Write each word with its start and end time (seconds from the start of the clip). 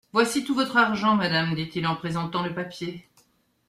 Voici 0.13 0.43
tout 0.43 0.55
votre 0.55 0.77
argent, 0.77 1.13
madame, 1.15 1.53
dit-il 1.53 1.85
en 1.85 1.95
présentant 1.95 2.41
le 2.41 2.55
papier. 2.55 3.07